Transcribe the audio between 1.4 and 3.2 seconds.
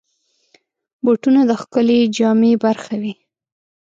د ښکلې جامې برخه وي.